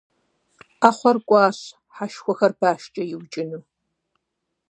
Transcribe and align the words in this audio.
Ӏэхъуэр 0.79 1.17
кӀуащ, 1.27 1.57
хьэшхуэхэр 1.93 2.53
башкӀэ 2.59 3.03
иукӀыну. 3.13 3.63